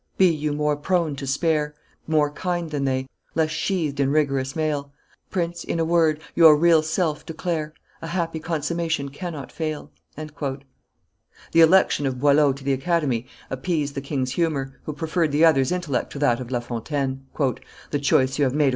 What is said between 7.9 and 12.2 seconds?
A happy consummation cannot fail." The election of